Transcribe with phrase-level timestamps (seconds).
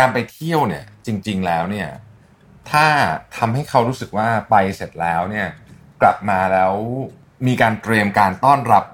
[0.00, 1.88] การไปเที่ยวเนี่ยจริง ๆแล้วเนี่ย
[2.70, 2.86] ถ้า
[3.36, 5.46] ทำให้เขารู้สึกว่าไปเสร็จแล้วเนี่ย
[6.02, 6.72] กลับมาแล้ว
[7.46, 8.84] มีการเตรียมการต้อนรับ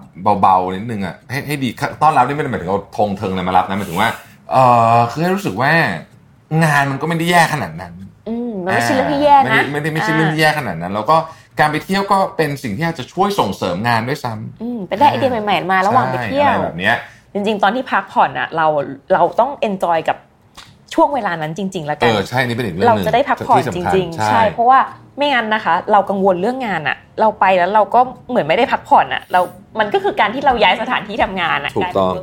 [0.41, 1.69] เบาๆนิดนึงอะให้ให้ดี
[2.03, 4.11] ต้อนรับนี่ไม่ได้หมายถึงเอาธงเทิงอะไรมารับนะหมายถึงว่า
[4.53, 4.57] เอ
[4.97, 5.73] อคือให้รู้สึกว่า
[6.65, 7.93] งานมันก็ไม่ได้แย่ขนาดนั้น
[8.29, 11.17] อืมมันไม่ใช่เรื่องที่แย่นะไม่ได้ไม่ใช่เรื่องที่แย่ขนาดนั้น แล้วก็
[11.61, 16.97] การไปเที่ยวก็เป็นสิ่งที่อาจจะช่วยส่งเสริมงานด้วยซ้ำอืมเป็นได้ไอเดียใหม่ๆมาระหว่างไปเที่ยวใช่อะไรแบบเนี้ย
[17.33, 18.67] จริงๆ ตอนที่พักผ่อนอะเรา
[19.13, 20.17] เราต้องเอนจอยกับ
[20.95, 24.79] ช่วงเวลานั้นจริง ๆ แล้วเอกันอใช่นี่เป็นอีกเรื่องหเรานึ่งจะได้พักผ่อนที่จสำคัญริงๆใช่ใช่ เพราะว่า
[25.17, 28.01] ไม่งั้นนะคะ เรากังวลเรื่องงานอะเราไปแล้วเราก็
[28.31, 29.41] เหมือนไม่ได้พักผ่อนอะเรา
[29.81, 32.15] มันก็คือการที่เราย้ายสถานที่ทำงานอะถูกต้อง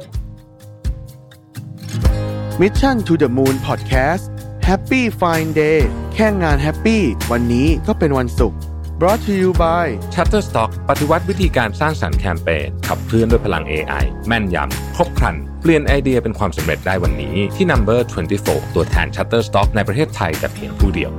[2.62, 4.24] Mission to the Moon Podcast
[4.70, 5.80] Happy Fine Day
[6.14, 8.60] แค่งานแฮปปี้วันนี้ก็เป็นวันศุกร์
[9.00, 15.36] brought to you by Shutterstock ปฏิวัติวิธีการสร้างสรรค์แคมเปญขับเคลื่อนด้วยพลัง AI แม่นยำครบครัน
[15.66, 18.00] เปลี่ยนไอเดียเป็นความสำเร็จได้วันนี้ที่ Number
[18.38, 21.12] 24 ตัวแทน Shutterstock ในประเทศไทยแต่เพียงผู้เดียว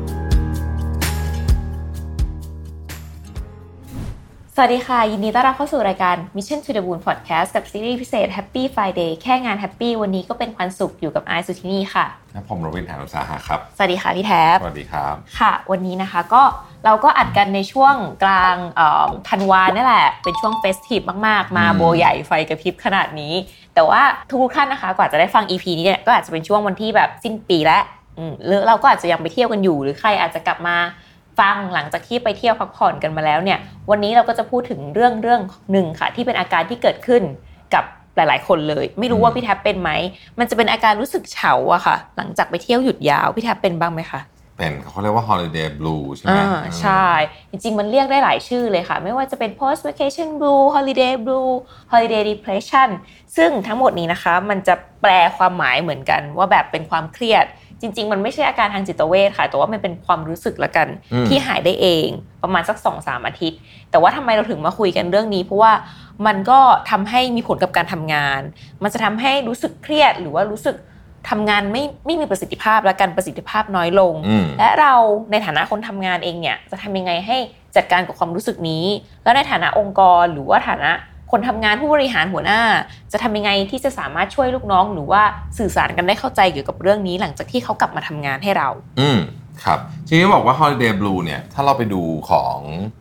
[4.56, 15.14] สวัสดีค่ะ ยินดีต้อนรับเข้าสู่รายการ Mission to the Moon Podcast กับซีรีส์พิเศษ Happy Friday แค่งาน Happy วันนี้ก็เป็นวันศุกร์อยู่กับไอซ์สุทินีค่ะครับผมโรบินหานุสาหะครับ สวัสดีค่ะพี่แท็บ สวัสดีครับ
[15.38, 16.42] ค่ะ วันนี้นะคะก็
[16.84, 23.34] เราก็อัดกันในช่วงกลางเอ่อธันวานี่แหละ เป็นช่วงเฟสทีฟมาก ๆ มาอืมโบใหญ่ไฟกระพริบขนาดนี้
[23.74, 27.82] แต่ว่าทุกท่านนะคะกว่าจะได้ฟัง EP นี้เนี่ยก็อาจจะเป็นช่วงวันที่แบบสิ้นปีแล้ว
[28.46, 30.76] หรือเราก็อาจจะยังไปเที่ยวกันอยู่ หรือใครอาจจะกลับมา
[31.38, 33.58] ฟังหลังจากที่ไปเที่ยวพักผ่อนกันมาแล้วเนี่ย
[33.90, 35.40] วันนี้เราก็จะพูดถึงเรื่องเรื่อง
[35.72, 37.22] หนึ่งค่ะ ที่เป็นอาการที่เกิดขึ้น
[37.74, 37.84] กับ
[38.16, 39.90] หลาย ๆ คนเลย ไม่รู้ว่าพี่แท็บเป็นไหม
[40.38, 44.20] มันจะเป็นอาการรู้สึกเฉาอะค่ะ หลังจากไปเที่ยวหยุดยาวพี่แท็บเป็นบ้างไหมคะ
[44.56, 47.06] เป็นเขาเรียกว่า holiday blue ใช่ไหมอ่าใช่
[47.50, 51.50] จริงๆ มันเรียกได้หลายชื่อเลยค่ะ ไม่ว่าจะเป็น post vacation blue holiday blue
[51.92, 52.88] holiday depression
[53.36, 57.46] ซึ่งทั้งหมดนี้นะคะ มันจะแปลความหมายเหมือนกัน ว่าแบบเป็นความเครียด
[57.80, 62.08] จริง ๆ มันไม่ใช่อาการทางจิตเวชค่ะ แต่ว่ามันเป็นความรู้สึกละกันอืมที่หายได้เอง
[62.42, 63.58] ประมาณสัก2อสามอาทิตย์
[63.90, 65.72] แต่ว่าทำไมเราถึงมาคุยกันเรื่องนี้ เพราะว่า
[66.26, 68.40] มันก็ทำให้มีผลกับการทำงาน
[68.82, 70.76] มันจะทำให้รู้สึกเครียดหรือว่ารู้สึก
[71.30, 74.94] ทำงานไม่ไม่มีประสิทธิภาพและการประสิทธิภาพน้อยลงอืมและเรา
[75.30, 77.36] ในฐานะคนทำงานเองเนี่ยจะทำยังไงให้
[77.76, 78.84] จัดการกับความรู้สึกนี้
[79.24, 80.90] แล้วในฐานะองค์กรหรือว่าฐานะ
[81.30, 82.60] คนทำงานผู้บริหารหัวหน้า
[83.12, 85.22] จะทำยังไงที่จะสามารถช่วยลูกน้อง หรือว่า
[85.58, 88.68] สื่อสารกันได้เข้าใจเกี่ยวกับเรื่องนี้หลังจากที่เขากลับมาทำงานให้เรา
[89.00, 89.18] อืม
[89.64, 92.58] ครับทีนี้บอกว่า holiday blue เนี่ยถ้าเราไปดูของ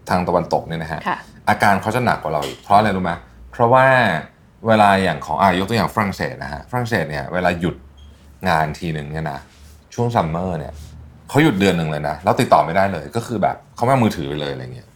[0.09, 1.17] ทางตะวันตกเนี่ยนะฮะค่ะ
[1.49, 3.11] อาการเขาจะหนักกว่าเราอีกเพราะอะไรรู้ไหม
[3.51, 3.85] เพราะว่า
[4.67, 7.75] เวลาอย่างของอายกตัวอย่างฝรั่งเศสนะฮะฝรั่งเศสเนี่ยเวลาหยุด
[8.49, 9.39] งานทีหนึ่งเนี่ยนะ
[9.93, 10.73] ช่วงซัมเมอร์เนี่ย
[11.29, 14.87] เขาหยุดเดือนหนึ่งเลยนะแล้วติดต่อไม่ได้เลยก็คือแบบเขาไม่เอามือถือไปเลยอะไรเงี้ย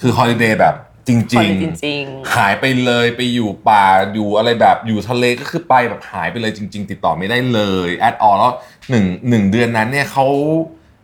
[0.00, 0.74] คือ holiday แบบ
[1.08, 3.84] จพอริงเลยจริงๆหายไปเลยไปอยู่ป่า
[4.14, 8.52] อยู่อะไรแบบอยู่ทะเลก็คือไปแบบหายไปเลยจริง ๆ ติดต่อไม่ได้เลย at all แล้ว
[8.90, 10.26] หนึ่งหนึ่งเดือนนั้นเนี่ยเขา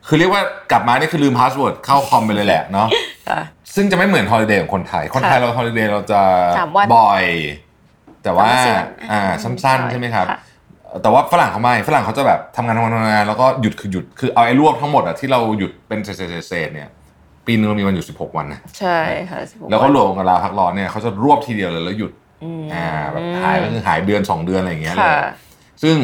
[0.06, 3.40] คือเรียกว่ากลับมานี่คือลืม password เข้าคอมไปเลยแหละเนาะๆค่ะ
[3.74, 6.20] ซึ่งจะไม่เหมือนฮอลิเดย์ของคนไทย คนไทยค่ะเราฮอลิเดย์เราจะ
[6.58, 7.24] สามวันบ่อย
[8.22, 10.38] แต่ว่าสามสี่วันอ่าสั้นๆใช่ไหมครับค่ะ
[11.02, 16.88] แต่ว่าฝรั่งเขาไม่ฝรั่งเขาจะแบบทำงานทำงานทำงานแล้วก็หยุดคือหยุดคือเอาไอ้รวบทั้งหมดอะที่เราหยุดเป็นเศษๆๆเนี่ย
[17.46, 18.98] ปีนึงเรามีวันหยุด16 วันนะใช่
[19.30, 22.12] ค่ะ16แล้วก็รวมกับลาพักร้อนเนี่ยเขาจะรวบทีเดียวเลยแล้วหยุด
[22.44, 25.20] อืมอ่าแบบหายก็คือหายเดือนสองเดือนอะไรอย่างเงี้ยเลยค่ะ
[25.82, 25.96] ซึ่ง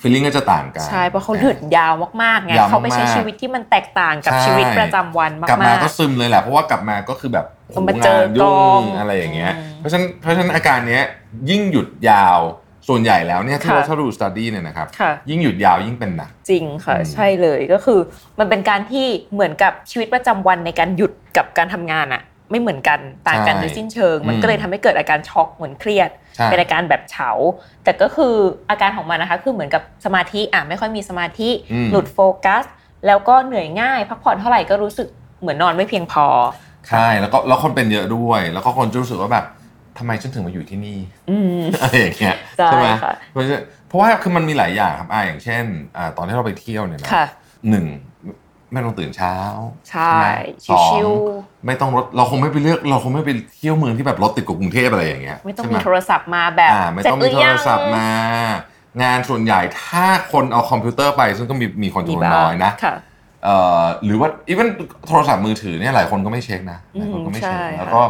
[0.00, 1.92] ฟีลลิ่งก็จะต่างกันใช่เพราะเขาหยุดยาว
[2.22, 7.46] มากๆไงยาวมากๆเขาไปใช้ชีวิตที่มันแตกต่างกับใช่ชีวิตประจำวันมากๆกลับมาก็ซึมเลยแหละเพราะว่ากลับมาก็คือแบบ
[7.76, 11.02] ต้องมาเจอโหงานยุ่กองงอะไรอย่างเงี้ยอืมเพราะฉะนั้นเพราะฉะนั้นอาการเนี้ย
[11.50, 12.38] ยิ่งหยุดยาว
[12.88, 18.00] ส่วนใหญ่แล้วเนี่ยที่ค่ะเราถ้าดูสต u d ดี้เนี่ยนะครับค่ะยิ่งหยุดยาวยิ่งเป็นหนักจริงค่ะอืมใช่เลยก็คือ
[18.38, 27.30] มันเป็นการที่เหมือนกับชีวิตประจำวันในการหยุดกับการทำงานอะไม่เหมือนกันต่างกันใช่โดยสิ้นเชิง มันอืมก็เลยทำให้เกิดอาการช็อกเหมือนเครียดใช่เป็นอาการแบบเฉา
[27.84, 28.34] แต่ก็คือ
[28.70, 32.64] อาการของมันนะคะคือเหมือนกับสมาธิอะไม่ค่อยมีสมาธิอืมหลุดโฟกัส
[33.06, 35.08] แล้วก็เหนื่อยง่าย พักผ่อนเท่าไหร่ก็รู้สึก
[35.40, 36.26] เหมือนนอนไม่เพียงพอ
[36.88, 39.44] ใช่แล้วก็แล้วคนเป็นเยอะด้วย แล้วก็คนจะรู้สึกว่าแบบ
[39.98, 40.98] ทำไมฉันถึงมาอยู่ที่นี่
[41.30, 45.64] อืมอะไรอย่างเงี้ยใช่ไหมค่ะเพราะฉะนั้นเพราะว่าคือมันมีหลายอย่างครับอ่าอย่างเช่น
[45.96, 47.24] อ่าตอนที่เราไปเที่ยวเนี่ยนะค่ะ
[47.70, 47.86] หนึ่ง
[48.72, 49.36] ไม่ต้องตื่นเช้า
[49.88, 50.28] ใช่ไหม
[50.68, 51.08] สองชิว
[51.66, 58.08] ไม่ต้องรถเราคงไม่ไปเลือก เราคงไม่ไปเที่ยวเมืองที่แบบรถติดกับกรุงเทพอะไรอย่างเงี้ยไม่ต้องใช่หมีโทรศัพท์มาแบบอ่าไม่เสร็จต้องหมีรืโทอยัรงศัพท์มา
[59.02, 62.94] งานส่วนใหญ่ถ้าคนเอาคอมพิวเตอร์ไป ซึ่งก็มีมีคนจำนวนน้อยนะค่ะ
[63.44, 64.68] เอ่อหรือว่าอีเวน
[65.08, 68.02] โทรศัพท์มือถือเนี่ยหลายคนก็ไม่เช็คนะหลายคนก็ไม่เช็คอืมใช่แล้วก็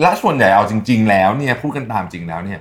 [0.00, 2.60] และส่วนใหญ่เอาจริง ๆ แล้วเนี่ยพูดกันตามจริงแล้วเนี่ย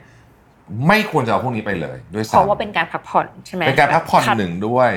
[0.87, 4.91] ไม่ควรจะเอาพวกนี้ไปเลยด้วยเพซ้ำราะว่าเป็นการพักผ่อนใช่ไหมเป็นการพักผ่อนคัดหนึ่งด้วย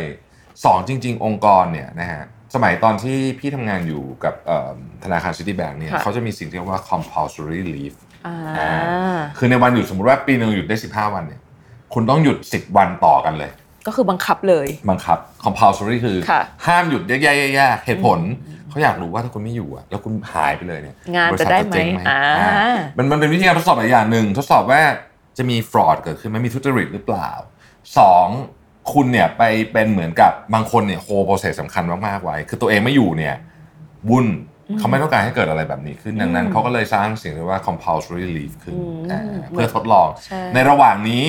[0.64, 2.22] สองจริง ๆ องค์กรเนี่ยนะฮะ
[2.54, 4.70] สมัยตอนที่พี่ทำงานอยู่กับเอ่อ
[5.04, 7.96] ธนาคารซิตี้แบงก์เนี่ยค่ะเขาจะมีสิ่งที่เรียกว่า compulsory leave
[8.26, 11.40] อ่าคือในวันหยุดสมมติว่าปีหนึ่งหยุดได้ 15 วันเนี่ย
[11.94, 13.50] คุณต้องหยุด 10 วันต่อกันเลย
[13.86, 18.20] ก็คือบังคับเลย บังคับ compulsory คือค่ะห้ามหยุดแย่ๆๆๆเหตุผล
[18.68, 24.82] เขาอยากรู้ว่าถ้าคุณไม่อยู่อะแล้วคุณหายไปเลยเนี่ยงานบริจะษัทได้ไหมเจ๊งอ่าอ่ามันมันเป็นวิธีการทดสอบอีกอย่างหนึ่งทดสอบว่า
[25.38, 27.30] จะมี fraud เกิดขึ้นไหมมีทุจริตหรือเปล่า
[27.98, 28.26] สอง
[28.92, 29.42] คุณเนี่ยไป
[29.72, 33.34] เป็นเหมือนกับบางคนเนี่ยโฮโปรเซสสำคัญมากๆไว้ คือตัวเองไม่อยู่เนี่ย
[34.10, 34.26] วุ่น
[34.78, 41.26] เขาไม่ต้องการให้เกิดอะไรแบบนี้ขึ้นดังนั้นเขาก็เลยสร้างสิ่งที่ว่า compulsory leave ขึ้นอืมอ่าเพื่อทดลองใช่ในระหว่างนี้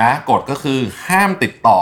[0.00, 0.78] นะกฎก็คือ
[1.08, 1.80] ห้ามติดต่อ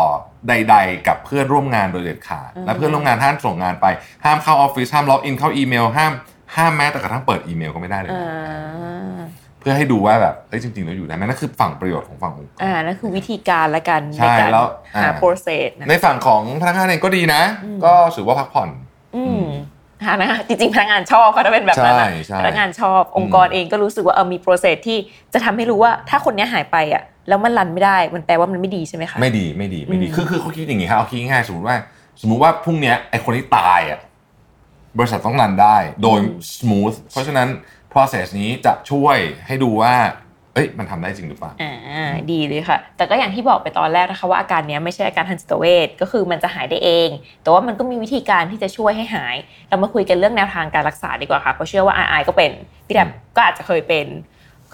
[0.48, 3.86] ใด ๆ กับเพื่อนร่วมงานโดยเด็ดขาดและเพื่อนร่วมงานห้ามส่งงานไป
[4.24, 6.12] ห้ามเข้าออฟฟิศห้ามล็อกอินเข้าอีเมล ห้าม
[6.56, 8.26] ห้ามแม้แต่กระทั่งเปิดอีเมลก็ไม่ได้เลยอ่า
[9.18, 9.28] นะ
[9.60, 14.66] เพื่อให้ดูว่าแบบเฮ้ยจริงๆเราอยู่ได้ไหมนั่นคือฝั่งประโยชน์ของฝั่งองค์กรอ่านั่นคือวิธีการละกันใช่ในการแล้ว
[14.96, 17.42] อ่าหา process นะในฝั่งของพนักงานเองก็ดีนะ
[17.84, 18.68] ก็ถือว่าพักผ่อน
[19.16, 19.44] อืม
[20.06, 24.98] หานะจริงๆพนักงานชอบค่ะถ้าเป็นแบบนั้นอะใช่ใช่พนักงานชอบองค์กรเองก็รู้สึกว่าเออมี process ที่
[25.32, 31.76] จะทำให้รู้ว่าถ้าคนเนี้ยหายไปอะ แล้วมันรันไม่ได้ มันแปลว่ามันไม่ดีใช่ไหมคะไม่ดีไม่ดีไม่ดีอืมคือคือเขาคิดอย่างงี้ครับเอาคิดง่ายๆสมมติว่า
[32.20, 34.00] สมมุติว่าพรุ่งเนี้ยไอคนที่ตายอะ
[34.98, 36.20] บริษัทต้องรันได้โดย
[36.58, 37.48] smooth เพราะฉะนั้น
[37.92, 39.16] process นี้จะช่วย
[39.46, 39.94] ให้ดูว่า
[40.54, 47.08] เอ้ยมันทำได้จริงหรือเปล่าอ่าดีเลยค่ะ แต่ก็อย่างที่บอกไปตอนแรกนะคะว่าอาการเนี้ยไม่ใช่อาการทางจิตเวชก็คือมันจะหายได้เอง
[47.42, 49.36] แต่ว่ามันก็มีวิธีการที่จะช่วยให้หาย
[49.68, 52.50] เรามาคุยกันเรื่องแนวทางการรักษาดีกว่าค่ะเพราะเชื่อว่าไอไอก็เป็น
[52.86, 54.06] พี่แดบก็อาจจะเคยเป็น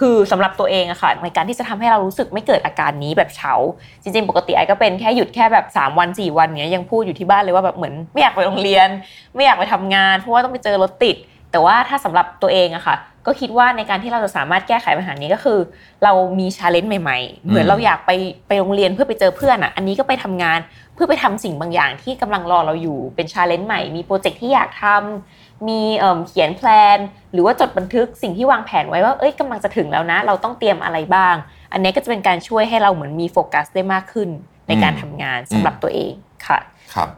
[0.00, 3.54] คือสำหรับตัวเองอะค่ะในการที่จะทำให้เรารู้สึกไม่เกิดอาการนี้แบบเฉา
[4.02, 8.88] จริง ๆ ปกติไอ้ก็เป็นแค่หยุดแค่แบบ 3 วัน 4 วันเนี้ยยังพูดอยู่ที่บ้านเลยว่าแบบเหมือนไม่อยากไปโรงเรียน
[9.34, 11.16] ไม่อยากไปทำงาน เพราะว่าต้องไปเจอรถติด
[11.52, 15.58] แต่ว่าถ้าสำหรับตัวเองอะค่ะ ก็คิดว่าในการที่เราจะสามารถแก้ไขปัญหานี้ก็คือ
[16.04, 18.10] เรามี challenge ใหม่ๆ เหมือนเราอยากไป
[18.48, 20.58] ไปโรงเรียนเพื่อไปเจอเพื่อนอะอันนี้ก็ไปทำงาน
[20.94, 26.98] เพื่อไปทำสิ่งบางอย่างที่กำลังรอเราอยู่เป็น challenge ใหม่มี project ที่อยากทำ มีเอิ่มเขียน plan
[27.32, 31.34] หรือว่าจดบันทึกสิ่งที่วางแผนไว้ว่าเอ้ยกำลังจะถึงแล้วนะ เราต้องเตรียมอะไรบ้าง
[31.72, 34.28] อันนี้ก็จะเป็นการช่วยให้เราเหมือนมีโฟกัสได้มากขึ้น
[34.68, 36.12] ในการทำงานสำหรับตัวเอง
[36.46, 36.58] ค่ะ
[36.94, 37.08] ครับ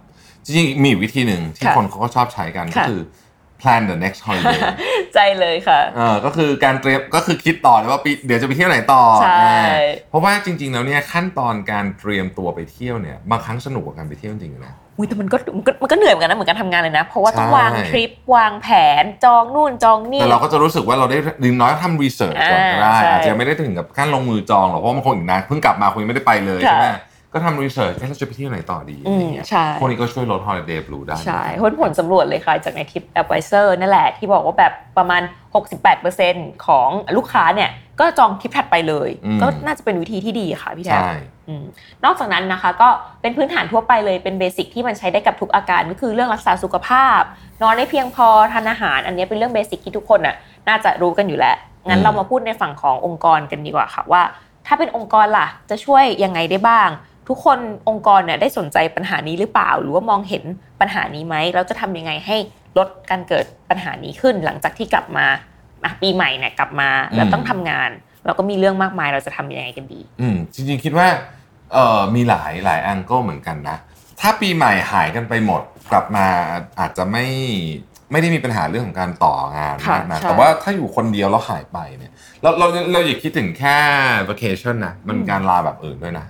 [0.44, 3.00] จริงๆมีอีกวิธีหนึ่งที่ค่ะคนเขาก็ชอบใช้กันก็ค่ะคือ
[3.60, 4.60] plan the next holiday
[5.14, 9.66] ใจเลยค่ะเออก็คือการเตรียมก็คือคิดต่อเลยว่าปีเดี๋ยวจะไปเที่ยวไหนต่อใช่อ่า
[10.10, 18.68] เพราะว่าจริง ๆ แล้วเนี่ยขั้นตอนการเตรียมตัวไปเที่ยวเนี่ยบางครั้งสนุกกว่าการไปเที่ยวจริงๆนะ อุ้ยแต่มันก็มันก็มันก็เหนื่อยเหมือนกันนะเหมือนการทำงานเลยนะ เพราะว่าต้องใช่วางทริปวางแผ
[19.02, 26.86] นจองนู่นจองนี่ แต่เราก็จะรู้สึกว่าเราได้ดึงน้อยทำรีเสิร์ชก่อนก็ได้อ่าใช่อาจจะไม่ได้ถึงกับขั้นลงมือจองหรอกเพราะมันคงอีกนานเพิ่งกลับมาคงยังไม่ได้ไปเลยค่ะใช่ไหม
[27.32, 35.22] ก็ทำ research เราจะไปเที่ยวไหนต่อดีอะไรเงี้ยอืมใช่พวกนี้ก็ช่วยลด holiday blue ได้ ใช่ผลผลสำรวจเลยค่ะจากในทิป Advisor นั่นแหละที่บอกว่าแบบประมาณ
[35.94, 37.70] 68%ของลูกค้าเนี่ย
[38.00, 39.08] ก็จองทริปถัดไปเลย
[39.42, 41.12] ก็น่าจะเป็นวิธีที่ดีค่ะพี่แท็บใช่
[41.48, 41.64] อืม
[42.04, 42.88] นอกจากนั้นนะคะก็
[43.20, 47.20] เป็นพื้นฐานทั่วไปเลยเป็น basic ที่มันใช้ได้กับทุกอาการก็คือเรื่องรักษาสุขภาพ
[47.62, 50.36] นอนได้เพียงพอทานอาหาร อันนี้เป็นเรื่อง basic ที่ทุกคนน่ะ
[50.68, 51.56] น่าจะรู้กันอยู่แล้ว
[51.88, 54.22] งั้นเรามาพูดในฝั่งขององค์กรกันดีกว่าค่ะว่า
[54.66, 56.88] ถ้าเป็นองค์กรล่ะจะช่วยยังไงได้บ้าง
[57.32, 60.44] ทุกคนองค์กรเนี่ยได้สนใจปัญหานี้หรือเปล่า หรือว่ามองเห็น
[60.80, 62.36] ปัญหานี้ไหมเราจะทำยังไงให้
[62.78, 65.26] ลดการเกิดปัญหานี้ขึ้น หลังจากที่กลับมา
[65.84, 67.90] อะปีใหม่เนี่ยกลับมาแล้วต้องทำงาน
[68.26, 71.08] เราก็มีเรื่องมากมายเราจะทำยังไงกันดี อืมจริงๆคิดว่า
[71.72, 73.76] เอ่อมีหลายหลายแองเกิลเหมือนกันนะ
[74.20, 75.62] ถ้าปีใหม่หายกันไปหมด
[75.92, 76.26] กลับมา
[76.80, 77.26] อาจจะไม่
[78.12, 82.12] ไม่ได้มีปัญหาเรื่องของการต่องานค่ะมากนะใช่แต่ว่าถ้าอยู่คนเดียวแล้วหายไปเนี่ย
[82.42, 83.76] เราเราเราอย่าคิดถึงแค่
[84.28, 86.24] vacation นะมันมีการลาแบบอื่นด้วยนะ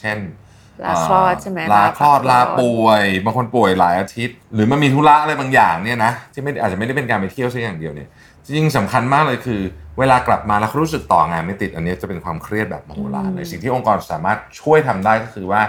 [0.00, 0.38] อย่างค่ะอื่นนะ
[0.70, 8.08] เช่นลาคลอดใช่ไหมลาคลอดลาลาคลอดป่วยบางคนป่วยหลายอาทิตย์ หรือมันมีธุระอะไรบางอย่างเนี่ยนะที่ไม่อาจจะไม่ได้เป็นการไปเที่ยวซะอย่างเดียวเนี่ย
[8.44, 9.60] จริงๆสำคัญมากเลยคือ
[9.98, 15.60] เวลากลับมาแล้วเขารู้สึกต่องานไม่ติดอันนี้จะเป็นความเครียดแบบมโหฬารเลยสิ่งที่องค์กรสามารถช่วยทำได้ก็คือว่า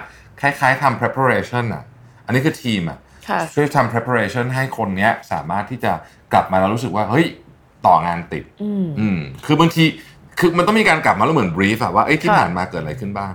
[0.42, 1.84] คล้ายๆทำ preparation อะ
[2.26, 5.92] อันนี้คือทีมอะค่ะช่วยทำ preparation ให้คนเนี้ยสามารถที่จะ
[6.34, 7.26] กลับมาแล้วรู้สึกว่าเฮ้ย
[7.86, 9.84] ต่องานติด อืมอืมคือบางที
[10.40, 13.34] คือมันต้องมีการกลับมาแล้วเหมือน brief อะว่าเอ้ยที่ค่ะผ่านมาเกิดอะไรขึ้นบ้าง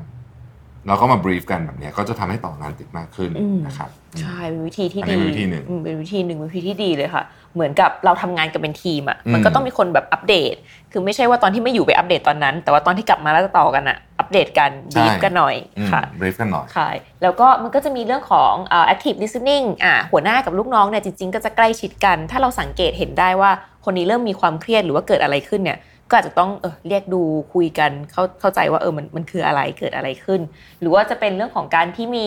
[0.87, 10.55] เราก็มา brief กันแบบเนี้ยก็จะทำให้ต่องานติดมากขึ้นอืมนะครับใช่เป็นวิธีที่อันนี้ดีเป็นวิธีหนึ่งอืมเป็นวิธีหนึ่งเป็นวิธีที่ดีเลยค่ะ เหมือนกับเราทำงานกันเป็นทีมอะอืมมันก็ต้องมีคนแบบอัปเดต
[10.93, 16.89] คือไม่ใช่ว่าตอนที่ไม่อยู่ไปอัปเดตตอนนั้น แต่ว่าตอนที่กลับมาแล้วจะต่อกันอะอัปเดตกันบีฟกันหน่อยอืมค่ะ brief กันหน่อยค่ะ
[17.23, 23.51] แล้วก็มันก็จะมีเรื่องของเอ่อ active listening อ่าหัวหน้ากับลูกน้องเนี่ยจริงๆ ก็จะใกล้ชิดกัน ถ้าเราสังเกตเห็นได้ว่า
[23.85, 25.79] คนนี้เริ่มมีความเครียดหรือว่าเกิดอะไรขึ้นเนี่ย
[26.11, 27.23] ก็อาจจะต้องเออเรียกดู
[27.55, 30.41] คุยกันเข้าเข้าใจว่าเออมันมันคืออะไรเกิดอะไรขึ้น
[30.81, 32.27] หรือว่าจะเป็นเรื่องของการที่มี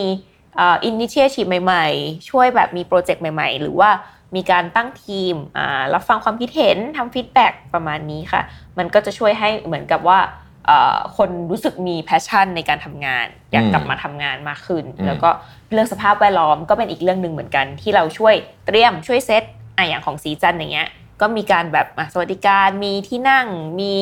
[0.58, 3.90] เอ่อ initiative ใหม่ๆ ช่วยแบบมี project ใหม่ ๆ หรือว่า
[4.36, 8.42] มีการตั้งทีมอ่ารับฟังความคิดเห็นทำ feedback ประมาณนี้ค่ะ
[8.78, 10.20] มันก็จะช่วยให้เหมือนกับว่า
[10.68, 15.30] เอ่อคนรู้สึกมี passion ในการทำงาน อยากกลับมาทำงานมากขึ้นอืมแล้วก็
[15.72, 18.36] เรื่องสภาพแวดล้อมก็เป็นอีกเรื่องหนึ่งเหมือนกัน ที่เราช่วย
[18.68, 19.44] เตรียมช่วยเซต
[19.78, 20.90] อะอย่างของสีจันทร์อย่างเงี้ย
[21.22, 23.48] ก็มีการแบบอะสวัสดิการมีที่นั่ง
[23.80, 23.94] มี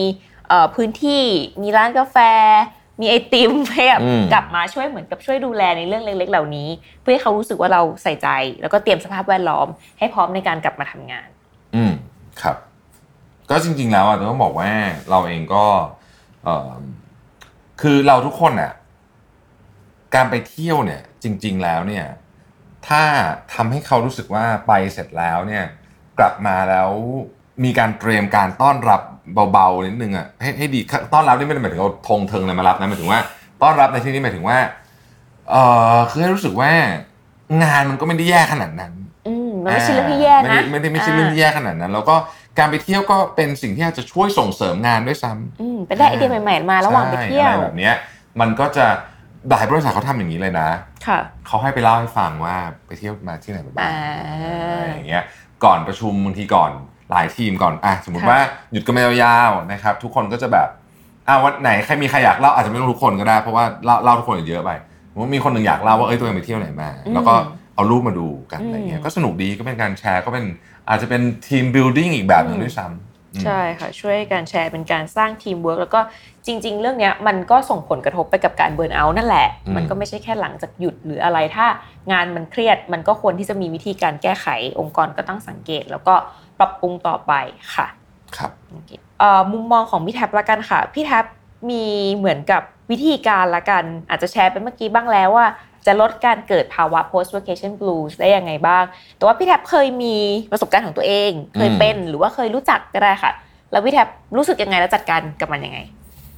[0.48, 1.24] เอ่อพื้นที่
[1.62, 2.18] มีร้านกาแฟ
[3.01, 6.70] มีไอติมให้แบบอืมกลับมาช่วยเหมือนกับช่วยดูแลในเรื่องเล็ก ๆ เหล่านี้
[7.01, 8.27] เพื่อให้เขารู้สึกว่าเราใส่ใจ
[8.62, 9.68] แล้วก็เตรียมสภาพแวดล้อม
[10.00, 11.27] ให้พร้อมในการกลับมาทำงาน
[11.75, 11.91] อืม
[12.41, 12.56] ครับ
[13.50, 14.72] ก็จริง ๆ แล้วอะต้องบอกว่า
[15.10, 15.65] เราเองก็
[16.44, 16.72] เออ
[17.82, 18.72] คือเราทุกคนอะ
[20.15, 22.06] การไปเที่ยวเนี่ย จริง ๆ แล้วเนี่ย
[22.88, 23.03] ถ้า
[23.53, 25.65] ทำให้เขารู้สึกว่าไปเสร็จแล้วเนี่ย
[26.21, 26.89] กลับมาแล้ว
[27.63, 29.01] มีการเตรียมการต้อนรับ
[29.51, 30.79] เบาๆนิดนึงอะให้ให้ดี
[31.13, 33.19] ต้อนรับนี่ไม่ได้หมายถึงเอาธงเทิงอะไรมารับนะหมายถึงว่า
[33.61, 34.57] ต้อนรับในที่นี้หมายถึงว่า
[35.51, 35.55] เอ
[35.95, 36.71] อคือให้รู้สึกว่า
[37.63, 38.93] งานมันก็ไม่ได้แย่ขนาดนั้น
[39.27, 42.15] อืมมันไม่ใช่เรื่องที่แย่ไม่นะได้ไม่ได้ไม่ใช่เรื่องที่แย่ขนาดนั้น แล้วก็
[42.59, 47.95] การไปเที่ยวก็เป็นสิ่งที่อาจจะช่วยส่งเสริมงานด้วยซ้ำอืมไปได้ไอเดียใหม่ๆมาระหว่างไปเที่ยวใช่อะไรแบบเนี้ย
[48.39, 48.85] มันก็จะ
[49.49, 50.69] หลายบริษัทเขาทำอย่างนี้เลยนะ
[51.07, 52.55] ค่ะเขาให้ไปเล่าให้ฟังว่า
[52.87, 53.95] ไปเที่ยวมาที่ไหนมาบ้างอ่า
[54.71, 55.23] อะไรอย่างเงี้ย
[55.65, 56.72] ก่อนประชุมบางทีก่อน
[57.12, 58.41] หลายทีมก่อนอะสมมติค่ะว่า
[58.72, 60.68] หยุดกันมายาวๆนะครับ ทุกคนก็จะแบบ
[61.27, 64.72] อะวันไหนใครมีใครอยากเล่าอาจจะไม่ต้องทุกคนก็ได้เพราะว่าเล่าเล่าทุกคนเยอะไป
[65.12, 67.34] สมมติมีคนหนึ่งอยากเล่าว่าเอ้ยตัวเองไปเที่ยวไหนมา แล้วก็
[67.75, 70.46] เอารูปมาดูกันอะไรเงี้ยก็สนุกดีก็เป็นการแชร์ก็เป็น
[70.89, 73.11] อาจจะเป็น team building อีกแบบหนึ่งด้วยซ้ำอืม
[73.43, 76.00] ใช่ค่ะ ช่วยการแชร์เป็นการสร้างทีมเวิร์กแล้วก็
[76.45, 81.65] จริง ๆ เรื่องเนี้ยมันก็ส่งผลกระทบไปกับการ burnout นั่นแหละอืมมันก็ไม่ใช่แค่หลังจากหยุดหรืออะไรถ้า
[82.11, 84.47] งานมันเครียดมันก็ควรที่จะมีวิธีการแก้ไข
[84.79, 86.15] องค์กรก็ต้องสังเกต แล้วก็
[86.59, 87.33] ปรับปรุงต่อไป
[87.75, 87.88] ค่ะ
[88.38, 91.25] ครับโอเคเอ่อมุมมองของพี่แท็บละกันค่ะพี่แท็บ
[91.69, 91.83] มี
[92.15, 92.61] เหมือนกับ
[92.91, 95.47] วิธีการละกัน อาจจะแชร์ไปเมื่อกี้บ้างแล้วว่า
[95.85, 98.83] จะลดการเกิดภาวะ post vacation blues ได้ยังไงบ้าง
[99.17, 100.15] แต่ว่าพี่แท็บเคยมี
[100.51, 103.31] ประสบการณ์ของตัวเอง เคยเป็นหรือว่าเคยรู้จักก็ได้ค่ะ
[103.71, 104.07] แล้วพี่แท็บ
[104.38, 105.79] รู้สึกยังไงแล้วจัดการกับมันยังไง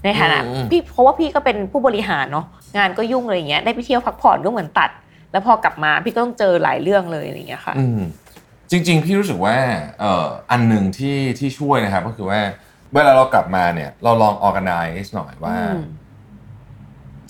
[0.03, 2.45] ในฐานะอืมพี่เพราะว่าพี่ก็เป็นผู้บริหารเนาะ
[2.77, 4.89] งานก็ยุ่งอะไรอย่างเงี้ยได้ไปเที่ยวพักผ่อนก็เหมือนตัด
[5.31, 8.01] แล้วพอกลับมาพี่ก็ต้องเจอหลายเรื่องเลยอะไรอย่างเงี้ยค่ะอืม
[8.71, 9.57] จริง ๆ พี่รู้สึกว่า
[9.99, 12.39] เอ่ออันหนึ่งที่ที่ช่วยนะครับก็คือว่า
[12.93, 15.85] เวลาเรากลับมาเนี่ยเราลอง organize หน่อยว่าอืม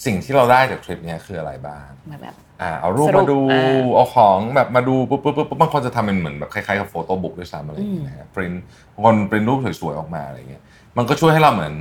[0.06, 8.54] สิ่งที่เราได้จากทริปเนี้ยคืออะไรบ้างมาแบบอ่าเอารูปสรุปมาดูอ่าเอาของแบบมาดูปุ๊บปุ๊บปุ๊บปุ๊บบางคนจะทำเป็นเหมือนแบบคล้ายๆกับโฟโต้บุ๊กด้วยซ้ำอะไรอย่างเงี้ยนะฮะปริน
[8.94, 10.64] บางคนปรินรูปสวยๆออกมาอะไรอย่างเงี้ย
[10.98, 11.74] มันก็ช่วยให้เราเหมือน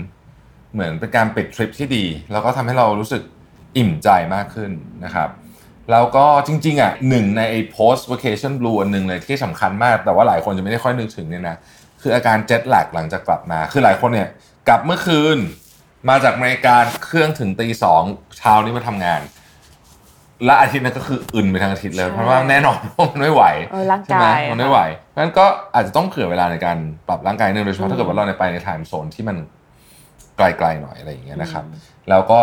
[0.75, 3.23] เหมือนเป็นการปิดทริปที่ดี แล้วก็ทำให้เรารู้สึก
[3.77, 4.71] อิ่มใจมากขึ้น
[5.05, 5.29] นะครับ
[5.91, 11.57] แล้วก็จริง ๆอะหนึ่งในไอ้ post vacation blue อันหนึ่งเลยที่สำคัญมาก แต่ว่าหลายคนจะไม่ได้ค่อยนึกถึงเนี่ยนะ
[12.03, 14.29] คืออาการ jet lag หลังจากกลับมา คือหลายคนเนี่ย
[14.69, 15.39] กลับเมื่อคืน
[16.09, 18.03] มาจากอเมริกาเครื่องถึงตีสอง
[18.39, 19.21] เช้านี้มาทำงาน
[20.45, 26.77] และอาทิตย์นั้นก็คืออึนไปทั้งอาทิตย์เลยใช่เพราะว่าแน่นอนว่ามันไม่ไหวเออร่างใช่ไหมกายมันไม่ไหวเพราะฉะนั้นก็อาจจะต้องเผื่อเวลาในการ
[27.09, 29.37] ปรับร่างกายเนื่องโดยเฉพาะถ้าเกิดว่าเราในไปใน time zone ที่มัน
[30.37, 31.65] ไกลๆหน่อยอะไรอย่างเงี้ยนะครับ
[32.11, 32.41] แล้วก็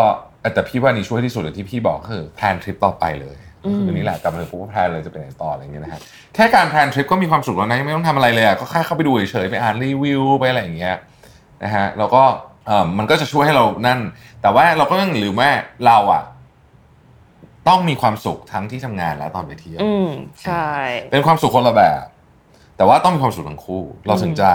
[0.54, 6.00] แต่พี่ว่านี่ช่วยที่สุดเลยที่พี่บอกก็คือ plan ทริปต่อไปเลยก็คือนี่แหละกลับมาถึงปุ๊บก็ plan เลยจะไปไหนต่ออะไรอย่างเงี้ยนะฮะ
[6.34, 10.96] แค่การ plan ทริปก็มีความสุขแล้วนะยังไม่ต้องทำอะไรเลยอะก็แค่เข้าไปดูเฉยๆไปอ่านรีวิวไปอะไรอย่างเงี้ย
[11.64, 12.22] นะฮะแล้วก็
[12.66, 14.00] เออมันก็จะช่วยให้เรานั่น
[14.42, 15.50] แต่ว่าเราก็ต้องลืมว่า
[15.86, 16.24] เราอะ
[17.68, 20.10] ต้องมีความสุขทั้งที่ทำงานและตอนไปเที่ยวอืม
[20.42, 20.68] ใช่
[21.10, 22.04] เป็นความสุขคนละแบบ
[22.76, 24.50] แต่ว่าต้องมีความสุขทั้งคู่ เราถึงจะ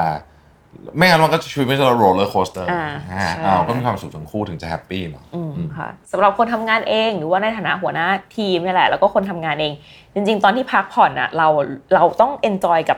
[0.98, 8.08] ไม่งั้นมันก็จะชีวิตไม่ใช่ roller coaster อ่าใช่เอาก็มีความสุขทั้งคู่ถึงจะ happy เนาะอืมอืมค่ะสำหรับคนทำงานเองหรือว่าในฐานะหัวหน้า
[8.38, 9.74] ทีมนี่แหละ แล้วก็คนทำงานเอง
[10.14, 11.48] จริง ๆ ตอนที่พักผ่อนอะเรา
[11.94, 12.98] เราต้อง enjoy กับ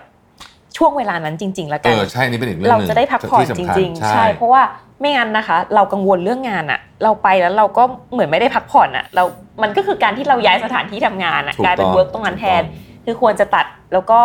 [0.78, 4.62] ช่วงเวลานั้นจริง ๆ แล้วเอกันอใช่นี่เป็นอีกเรื่องหเรานึ่งจะได้พักผ่อนที่จสำคัญริงๆใช่ใช่ เพราะว่า
[5.00, 7.84] ไม่งั้นนะคะ เรากังวลเรื่องงานอะเราไปแล้วเราก็
[8.14, 9.24] เหมือนไม่ได้พักผ่อนอะเรา
[9.62, 14.20] มันก็คือการที่เราย้ายสถานที่ทำงานอะถูกกลายเป็นต้องเวิร์กตรงนั้นแทนถูกต้องคือควรจะตัดแล้วก็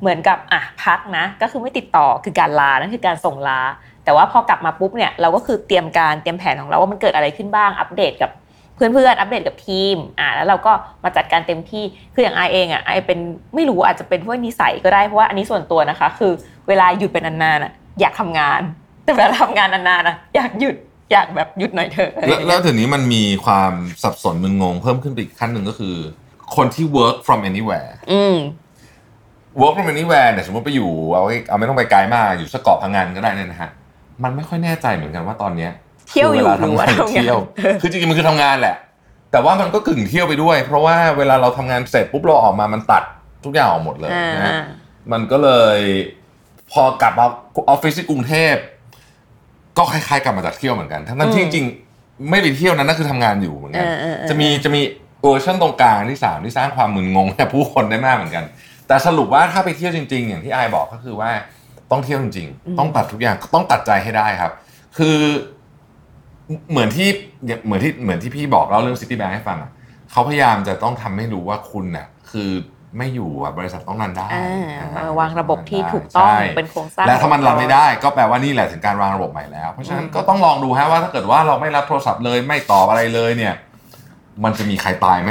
[0.00, 3.60] เหมือนกับอะพักนะ ก็คือไม่ติดต่อคือการลานั่นคือการส่งลา
[4.04, 8.30] แต่ว่าพอกลับมาปุ๊บเนี่ยเราก็คือเตรียมการเตรียมแผนของเราว่ามันเกิดอะไรขึ้นบ้างอัปเดตกับ
[8.76, 10.72] เพื่อนๆอัปเดตกับทีมอ่าแล้วเราก็
[11.04, 13.18] มาจัดการเต็มที่คืออย่างไอเองอะไอเป็น
[13.54, 16.32] ไม่รู้อาจจะเป็นเพราะนิสัยก็ได้เพราะว่าอันนี้ส่วนตัวนะคะ คือ
[16.68, 18.60] เวลาหยุดเป็นนานๆอะอยากทำงาน
[19.04, 20.76] แต่เวลาทำงานนานๆอะอยากหยุด
[21.12, 25.94] อยากแบบหยุดหน่อยเถอะอะไรอแล้วย่างแล้เงี้วยถึงนี้มันมีความสับสนมึนงง เพิ่มขึ้นไปอีกขั้นหนึ่งก็คือ
[26.56, 28.36] คนที่ work from anywhere อืม
[29.60, 33.70] work from anywhere เนี่ยสมมติไปอยู่เอาไว้เอาไม่ต้องไปไกลมากอยู่สกเกาะพังงานก็ได้เนี่ยนะฮะ
[34.22, 35.70] มันไม่ค่อยแน่ใจเหมือนกันว่าตอนเนี้ย
[36.08, 37.38] เที่ยวอยู่คืหรือว่าเวลทำงานเที่ยว
[37.82, 38.76] คือจริงๆมันคือทำงานแหละ
[39.32, 43.02] แต่ว่ามันก็กึ่งเที่ยวไปด้วย เพราะว่าเวลาเราทำงานเสร็จปุ๊บเราออกมามันตัด
[43.44, 44.54] ทุกอย่างออกหมดเลยอ่านะฮะ
[45.12, 45.78] มันก็เลย
[46.72, 48.54] พอกลับมาออฟฟิศที่กรุงเทพ
[49.78, 54.82] ก็คล้ายๆกลับมาจากเที่ยวเหมือนกัน ทั้งนั้นที่จริงๆไม่ไปเที่ยวนั้นนั่นคือทำงานอยู่เหมือนกันเออเออเออจะมีจะมี
[55.22, 58.44] เวอร์ชันตรงกลางที่สามที่สร้างความมึนงงให้ผู้คนได้มากเหมือนกัน
[58.86, 61.30] แต่สรุปว่าถ้าไปเที่ยวจริง ๆ อย่างที่ไอายบอกก็คือว่า
[61.90, 64.52] ต้องเที่ยวจริง ๆ ต้องตัดทุกอย่างต้องตัดใจให้ได้ครับ
[64.98, 65.16] คือ
[66.70, 67.08] เหมือนที่
[67.64, 69.70] เหมือนที่เหมือนที่พี่บอกเล่าเรื่องซิตี้แบงค์ให้ฟังอะ
[70.10, 72.50] เขาพยายามจะต้องทำให้รู้ว่าคุณน่ะคือ
[72.98, 83.54] ไม่อยู่อะบริษัทต้องรันได้อ่าอ่มาวางระบบที่ถูกต้องใช่เป็นโครงสร้างและถ้ามันรันไม่ได้ ก็แปลว่านี่แหละถึงการวางระบบใหม่แล้ว เพราะฉะนั้นก็ต้องลองดูฮะว่าถ้าเกิดว่าเราไม่รับโทรศัพท์เลยไม่ตอบอะไรเลยเนี่ย
[84.44, 85.30] มันจะมีใครตายไหม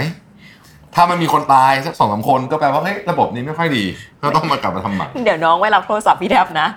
[0.96, 3.84] ถ้ามันมีคนตายสักสองสามคนก็แปลว่าเฮ้ยระบบนี้ไม่ค่อยดี
[4.22, 6.68] ก็ต้องมากลับมาทำใหม่เดี๋ยวน้องไม่รับโทรศัพท์พี่แทบนะ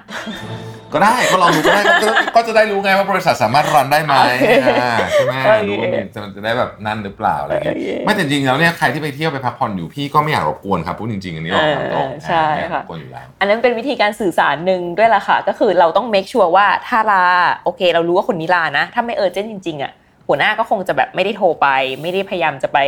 [0.95, 4.53] ก็ได้ก็ลองดูก็ได้ก็ก็ก็จะได้รู้ไงว่าบริษัทสามารถรันได้ไหมโอเค
[4.83, 17.23] อ่าใช่ไหมโอเครู้ว่ามีจะจะได้แบบนั่นหรือเปล่าอะไรอย่างเงี้ยโอเคไม่แต่จริงๆแล้วเนี่ยใครที่ไปเที่ยวไปพักผ่อนอยู่พี่ก็ไม่อยากรบกวนครับพูดจริงๆอันนี้เราตามตรงเออใช่ไม่อยากรค่ะบกวนอยู่แล้วอันนั้นเป็นวิธีการสื่อสารหนึ่งด้วยล่ะค่ะ ก็คือเราต้อง make sure ว่าถ้าลา
[17.65, 19.93] โอเค เรารู้ว่าคนนี้ลานะ ถ้าไม่เออเจนจริงๆอะ
[20.29, 21.69] หัวหน้าก็คงจะแบบไม่ได้โทรไป
[22.03, 22.79] ไม่ได้พยายามจะไป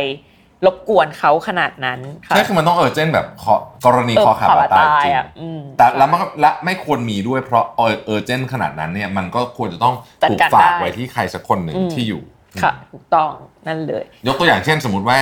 [0.65, 12.21] รบกวนเขาขนาดนั้นค่ะใช่คือมันต้องเออเจนแบบขอกรณีเออคอขาดขบาดตายจริงอะอืมแต่แล้วมันก็และไม่ควรมีด้วยเพราะเออเออเจนขนาดนั้นเนี่ยมันก็ควรจะต้องจัดถูกการฝากได้ไว้ที่ใครสักคนหนึ่งอืมที่อยู่
[12.63, 13.31] ค่ะถูกต้อง
[13.67, 15.19] นั่นเลย ยกตัวอย่างเช่นสมมติว่า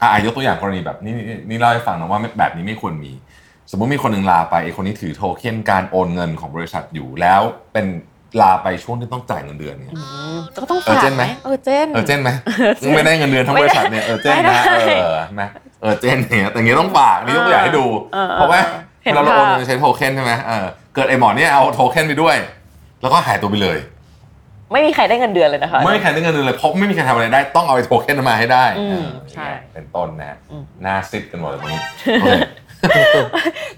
[0.00, 3.12] อะอะยกตัวอย่างกรณีแบบนี้นี่นี่เล่าให้ฟังนะว่าไม่แบบนี้ไม่ควรมี
[3.70, 7.40] สมมติมีคนหนึ่งลาไปไอ้คนนี้ถือโทเค็นการโอนเงินของบริษัทอยู่แล้ว
[7.72, 7.86] เป็น
[8.40, 10.02] ลาไปช่วงที่ต้องจ่ายเงินเดือนเนี่ยอื
[10.36, 15.42] มก็ต้องเออฝากเจนไหไหม มเออเจน เออเจนไหมเออเจนไม่ได้เงินเดือนทั้งบริษัทเนี่ยเออเจนไม่ได้นะเออไหม
[15.82, 17.84] เออเจนเนี่ยแต่อย่างเงี้ยต้องฝากนี่ยกตัวอย่างให้ดู
[18.14, 18.60] เออเออเพราะว่า
[19.04, 22.36] เห็นเวลาเราโอนภาพ เงินใช้โทเค็นใช่ไหมเออเกิดไอ้หมอเนี่ยเอาโทเค็นไปด้วย
[23.02, 23.78] แล้วก็หายตัวไปเลย
[24.72, 32.28] ไม่มีใครได้เงินเดือนเลยนะคะ ไม่มีใครได้เงินเดือนเลยเพราะไม่มีใครทำอะไรได้ต้องเอาไอ้โทเค็นมาให้ได้อืมเออใช่เป็นต้นนะฮะอืม หน้าซิดกันหมดเลยตรงนี้โอเค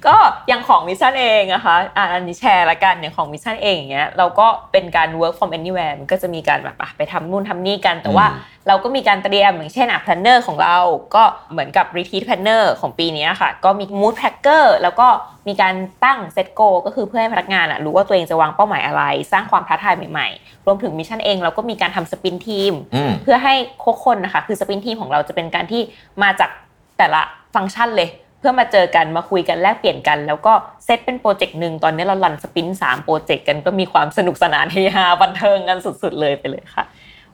[0.07, 0.17] ก็
[0.49, 10.77] อย่างของมิชชั่นเองนะคะอะอันนี้แชร์ละกันอย่างของมิชชั่นเองอย่างเงี้ยเราก็เป็นการ work from anywhere มันก็จะมีการแบบอะไปทำนู่นทำนี่กัน แต่ว่าอืมเราก็มีการเตรียมอย่างเช่นอะ planner ของเรา
[11.15, 15.09] ก็เหมือนกับ retreat planner ของปีนี้ค่ะ ก็มี mood tracker แล้วก็
[15.49, 25.83] มีการตั้ง set goal ก็คือเพื่อให้พนักงานอะรู้ว่าตัวเองจะวางเป้าหมายอะไร สร้างความท้าทายใหม่ๆ รวมถึง Mission เองเราก็มีการทำ sprint team อืมเพื่อให้ cross กันนะคะคือ sprint team ของเราจะเป็นการที่
[26.23, 26.51] มาจาก
[26.99, 27.23] แต่ละ
[27.55, 28.09] ฟังก์ชันเลย
[28.43, 30.53] เพื่อมาเจอกันมาคุยกันแลกเปลี่ยนกัน แล้วก็
[30.85, 36.85] เซตเป็นโปรเจกต์หนึ่งตอนนี้เรา run sprint สามโปรเจกต์กันก็มีความสนุกสนานเฮฮาบันเทิงกันสุดๆเลยไปเลยค่ะ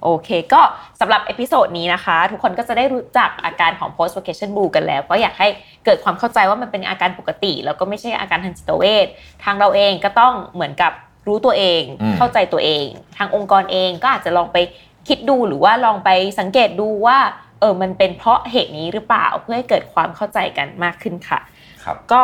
[0.03, 0.63] โอเคก็
[1.01, 5.49] สำหรับ episode นี้นะคะ ทุกคนก็จะได้รู้จักอาการของ post vacation blue กันแล้ว ก็อยากให้
[5.85, 9.07] เกิดความเข้าใจว่ามันเป็นอาการปกติ แล้วก็ไม่ใช่อาการทางจิตเวช
[9.45, 10.93] ทางเราเองก็ต้องเหมือนกับ
[11.27, 12.85] รู้ตัวเองอืมเข้าใจตัวเอง
[13.17, 14.57] ทางองค์กรเองก็อาจจะลองไป
[15.09, 17.19] คิดดูหรือว่าลองไปสังเกตดูว่า
[17.61, 21.41] เออมันเป็นเพราะเหตุนี้หรือเปล่าเพื่อให้เกิดความเข้าใจกันมากขึ้นค่ะ
[21.85, 22.23] ครับก็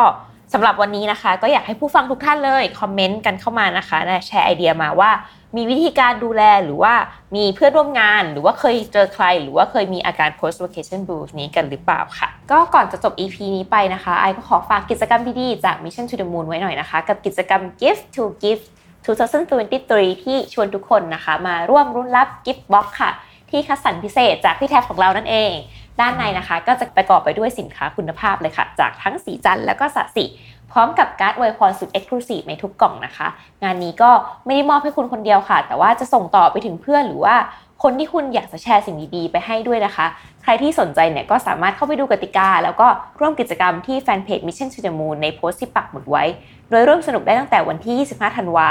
[0.53, 5.11] สำหรับวันนี้นะคะ ก็อยากให้ผู้ฟังทุกท่านเลยคอมเมนต์กันเข้ามานะคะและแชร์ไอเดียมาว่า
[5.55, 6.93] มีวิธีการดูแลหรือว่า
[7.35, 17.61] มีเพื่อนร่วมงาน หรือว่าเคยเจอใคร หรือว่าเคยมีอาการ post vacation blues นี้กันหรือเปล่าค่ะ ก็ก่อนจะจบ EP นี้ไปนะคะไอก็ขอฝากกิจกรรมดีๆจาก Mission to the Moon ไว้หน่อยนะคะ กับกิจกรรม
[17.81, 18.65] Gift to Gift
[19.05, 23.11] 2023 ที่ชวนทุกคนนะคะ มาร่วมรุ่นรับ Gift Box ค่ะ
[23.51, 25.53] ที่คัดสรรพิเศษจากพี่แท็บของเรานั่นเอง
[25.99, 30.25] ด้านในนะคะก็จะประกอบไปด้วยสินค้าคุณภาพเลยค่ะ จากทั้งศรีจันทร์แล้วก็ SASI
[30.71, 33.27] พร้อมกับการ์ดอวยพรสุด exclusive ในทุกกล่องนะคะ
[33.63, 34.11] งานนี้ก็
[34.45, 37.35] ไม่ได้มอบให้คุณคนเดียวค่ะ แต่ว่าจะส่งต่อไปถึงเพื่อนหรือว่า
[37.83, 40.05] คนที่คุณอยากจะแชร์สิ่งดีๆ ไปให้ด้วยนะคะ
[40.43, 42.87] ใครที่สนใจเนี่ยก็สามารถเข้าไปดูกติกา แล้วก็
[43.19, 46.23] ร่วมกิจกรรมที่แฟนเพจ Mission to the Moon ในโพสต์ที่ปักหมุดไว้
[46.71, 48.67] โดยร่วมสนุกได้ตั้งแต่วันที่ 25 ธันวา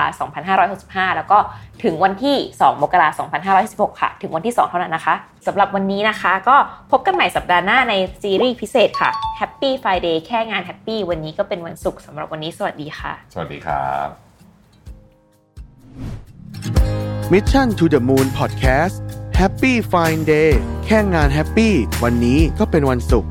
[0.57, 1.39] 2565 แล้วก็
[1.85, 3.27] ถึงวันที่ 2 มกราคม
[3.63, 5.15] 2516 ค่ะ ถึงวันที่ 2 เท่านั้นนะคะ
[5.47, 6.57] สำหรับวันนี้นะคะ ก็
[6.91, 14.09] พบกันใหม่สัปดาห์หน้าในซีรีส์พิเศษค่ะ Happy Friday แค่งาน Happy วันนี้ก็เป็นวันศุกร์สำหรับวันนี้สวัสดีค่ะ สวัสดีครับ
[17.33, 18.97] Mission to the Moon Podcast
[19.41, 20.51] Happy Fine Day
[20.87, 23.31] แค่งานแฮปปี้วันนี้ก็เป็นวันศุกร์